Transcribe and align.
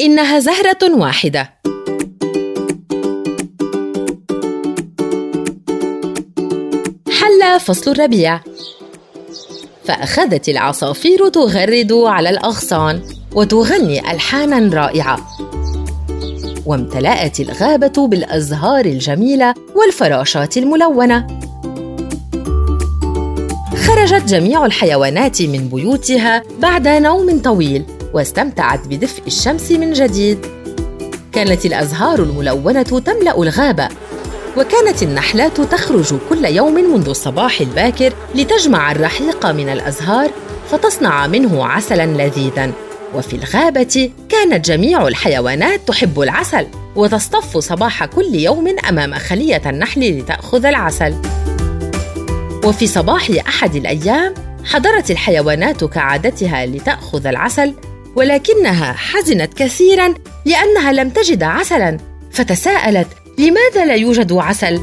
إنها 0.00 0.38
زهرة 0.38 0.78
واحدة. 0.82 1.50
حل 7.10 7.60
فصل 7.60 7.90
الربيع. 7.90 8.40
فأخذت 9.84 10.48
العصافير 10.48 11.28
تغرد 11.28 11.92
على 11.92 12.30
الأغصان 12.30 13.02
وتغني 13.34 14.12
ألحانا 14.12 14.76
رائعة. 14.76 15.26
وامتلأت 16.66 17.40
الغابة 17.40 18.06
بالأزهار 18.08 18.84
الجميلة 18.84 19.54
والفراشات 19.74 20.56
الملونة. 20.56 21.26
خرجت 23.76 24.24
جميع 24.28 24.66
الحيوانات 24.66 25.42
من 25.42 25.68
بيوتها 25.68 26.42
بعد 26.58 26.88
نوم 26.88 27.38
طويل. 27.42 27.84
واستمتعت 28.14 28.86
بدفء 28.86 29.22
الشمس 29.26 29.70
من 29.72 29.92
جديد. 29.92 30.46
كانت 31.32 31.66
الأزهار 31.66 32.18
الملونة 32.18 32.82
تملأ 32.82 33.42
الغابة 33.42 33.88
وكانت 34.56 35.02
النحلات 35.02 35.60
تخرج 35.60 36.14
كل 36.28 36.44
يوم 36.44 36.74
منذ 36.74 37.08
الصباح 37.08 37.60
الباكر 37.60 38.12
لتجمع 38.34 38.92
الرحيق 38.92 39.46
من 39.46 39.68
الأزهار 39.68 40.30
فتصنع 40.70 41.26
منه 41.26 41.66
عسلا 41.66 42.06
لذيذا. 42.06 42.72
وفي 43.14 43.36
الغابة 43.36 44.10
كانت 44.28 44.64
جميع 44.64 45.08
الحيوانات 45.08 45.80
تحب 45.86 46.20
العسل 46.20 46.66
وتصطف 46.96 47.58
صباح 47.58 48.04
كل 48.04 48.34
يوم 48.34 48.76
أمام 48.88 49.14
خلية 49.14 49.62
النحل 49.66 50.18
لتأخذ 50.18 50.66
العسل. 50.66 51.14
وفي 52.64 52.86
صباح 52.86 53.30
أحد 53.48 53.74
الأيام 53.74 54.34
حضرت 54.64 55.10
الحيوانات 55.10 55.84
كعادتها 55.84 56.66
لتأخذ 56.66 57.26
العسل 57.26 57.74
ولكنها 58.16 58.92
حزنت 58.92 59.54
كثيرا 59.54 60.14
لأنها 60.44 60.92
لم 60.92 61.10
تجد 61.10 61.42
عسلا 61.42 61.96
فتساءلت 62.32 63.08
لماذا 63.38 63.84
لا 63.84 63.94
يوجد 63.94 64.32
عسل؟ 64.32 64.80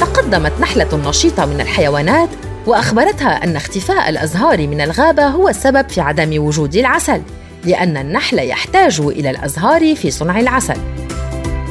تقدمت 0.00 0.52
نحلة 0.60 1.08
نشيطة 1.08 1.46
من 1.46 1.60
الحيوانات 1.60 2.28
وأخبرتها 2.66 3.44
أن 3.44 3.56
اختفاء 3.56 4.08
الأزهار 4.08 4.66
من 4.66 4.80
الغابة 4.80 5.26
هو 5.26 5.48
السبب 5.48 5.88
في 5.88 6.00
عدم 6.00 6.44
وجود 6.44 6.76
العسل 6.76 7.22
لأن 7.64 7.96
النحل 7.96 8.38
يحتاج 8.38 9.00
إلى 9.00 9.30
الأزهار 9.30 9.94
في 9.96 10.10
صنع 10.10 10.40
العسل. 10.40 10.76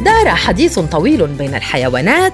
دار 0.05 0.29
حديث 0.29 0.79
طويل 0.79 1.27
بين 1.27 1.55
الحيوانات 1.55 2.33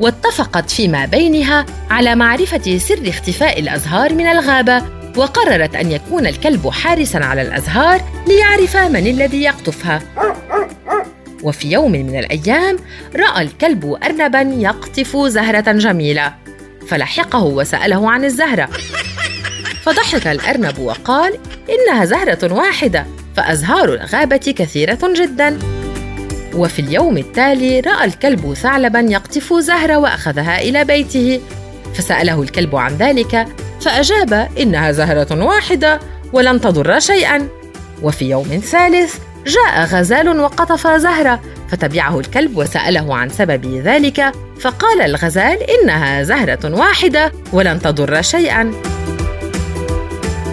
واتفقت 0.00 0.70
فيما 0.70 1.06
بينها 1.06 1.66
على 1.90 2.14
معرفة 2.14 2.78
سر 2.78 3.08
اختفاء 3.08 3.60
الأزهار 3.60 4.14
من 4.14 4.26
الغابة 4.26 4.82
وقررت 5.16 5.76
أن 5.76 5.92
يكون 5.92 6.26
الكلب 6.26 6.68
حارسا 6.68 7.18
على 7.18 7.42
الأزهار 7.42 8.00
ليعرف 8.26 8.76
من 8.76 9.06
الذي 9.06 9.42
يقطفها. 9.42 10.02
وفي 11.42 11.72
يوم 11.72 11.92
من 11.92 12.18
الأيام 12.18 12.76
رأى 13.16 13.42
الكلب 13.42 13.98
ارنبا 14.04 14.40
يقطف 14.40 15.16
زهرة 15.16 15.72
جميلة 15.72 16.34
فلحقه 16.88 17.44
وسأله 17.44 18.10
عن 18.10 18.24
الزهرة. 18.24 18.68
فضحك 19.82 20.26
الأرنب 20.26 20.78
وقال 20.78 21.38
إنها 21.70 22.04
زهرة 22.04 22.54
واحدة 22.54 23.06
فأزهار 23.36 23.94
الغابة 23.94 24.54
كثيرة 24.56 24.98
جدا. 25.16 25.58
وفي 26.54 26.78
اليوم 26.78 27.18
التالي 27.18 27.80
رأى 27.80 28.04
الكلب 28.04 28.54
ثعلبا 28.54 29.00
يقطف 29.00 29.54
زهرة 29.54 29.98
وأخذها 29.98 30.60
إلى 30.60 30.84
بيته 30.84 31.40
فسأله 31.94 32.42
الكلب 32.42 32.76
عن 32.76 32.96
ذلك 32.96 33.46
فأجاب 33.86 34.48
إنها 34.60 34.92
زهرة 34.92 35.44
واحدة 35.44 36.00
ولن 36.32 36.60
تضر 36.60 37.00
شيئا. 37.00 37.48
وفي 38.02 38.30
يوم 38.30 38.44
ثالث 38.44 39.14
جاء 39.46 39.84
غزال 39.84 40.40
وقطف 40.40 40.86
زهرة 40.86 41.40
فتبعه 41.68 42.20
الكلب 42.20 42.56
وسأله 42.56 43.16
عن 43.16 43.28
سبب 43.28 43.80
ذلك 43.84 44.32
فقال 44.60 45.00
الغزال 45.00 45.58
إنها 45.70 46.22
زهرة 46.22 46.78
واحدة 46.78 47.32
ولن 47.52 47.80
تضر 47.80 48.22
شيئا. 48.22 48.72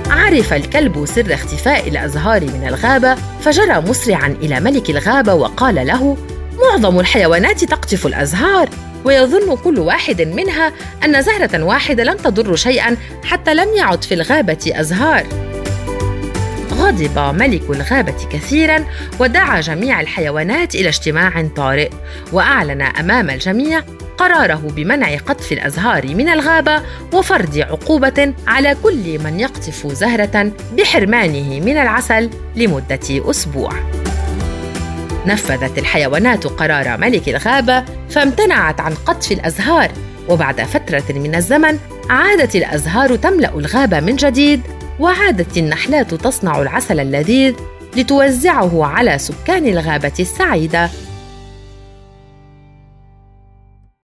عرف 0.09 0.53
الكلب 0.53 1.05
سر 1.05 1.33
اختفاء 1.33 1.87
الأزهار 1.87 2.41
من 2.41 2.67
الغابة 2.67 3.15
فجرى 3.15 3.81
مسرعا 3.81 4.37
إلى 4.41 4.59
ملك 4.59 4.89
الغابة 4.89 5.33
وقال 5.33 5.87
له 5.87 6.17
معظم 6.61 6.99
الحيوانات 6.99 7.63
تقطف 7.63 8.05
الأزهار 8.05 8.69
ويظن 9.05 9.55
كل 9.55 9.79
واحد 9.79 10.21
منها 10.21 10.73
أن 11.05 11.21
زهرة 11.21 11.63
واحدة 11.63 12.03
لن 12.03 12.17
تضر 12.17 12.55
شيئا 12.55 12.97
حتى 13.23 13.53
لم 13.53 13.67
يعد 13.77 14.03
في 14.03 14.13
الغابة 14.13 14.71
أزهار 14.75 15.27
غضب 16.73 17.19
ملك 17.19 17.69
الغابة 17.69 18.27
كثيرا 18.31 18.85
ودعا 19.19 19.61
جميع 19.61 20.01
الحيوانات 20.01 20.75
إلى 20.75 20.87
اجتماع 20.87 21.47
طارئ 21.55 21.89
وأعلن 22.31 22.81
أمام 22.81 23.29
الجميع 23.29 23.81
قراره 24.17 24.71
بمنع 24.75 25.17
قطف 25.17 25.51
الأزهار 25.51 26.15
من 26.15 26.29
الغابة 26.29 26.81
وفرض 27.13 27.57
عقوبة 27.57 28.33
على 28.47 28.77
كل 28.83 29.19
من 29.19 29.39
يقطف 29.39 29.87
زهرة 29.87 30.51
بحرمانه 30.77 31.59
من 31.59 31.77
العسل 31.77 32.29
لمدة 32.55 33.29
أسبوع. 33.29 34.02
نفذت 35.25 35.77
الحيوانات 35.77 36.47
قرار 36.47 36.97
ملك 36.97 37.29
الغابة 37.29 37.83
فامتنعت 38.09 38.81
عن 38.81 38.93
قطف 38.93 39.31
الأزهار 39.31 39.91
وبعد 40.29 40.61
فترة 40.61 41.03
من 41.09 41.35
الزمن 41.35 41.79
عادت 42.09 42.55
الأزهار 42.55 43.15
تملأ 43.15 43.57
الغابة 43.57 43.99
من 43.99 44.15
جديد 44.15 44.61
وعادت 44.99 45.57
النحلات 45.57 46.13
تصنع 46.13 46.61
العسل 46.61 46.99
اللذيذ 46.99 47.53
لتوزعه 47.97 48.85
على 48.85 49.17
سكان 49.17 49.65
الغابة 49.65 50.13
السعيدة. 50.19 50.89